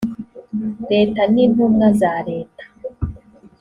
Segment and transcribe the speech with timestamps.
[0.91, 2.63] leta n intumwa za leta